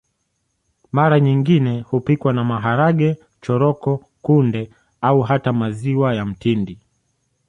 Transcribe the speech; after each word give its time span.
Mara 0.91 1.19
nyingine 1.19 1.81
hupikwa 1.81 2.33
na 2.33 2.43
maharage 2.43 3.15
choroko 3.41 4.05
kunde 4.21 4.69
au 5.01 5.21
hata 5.21 5.53
maziwa 5.53 6.13
ya 6.15 6.25
mtindi 6.25 6.79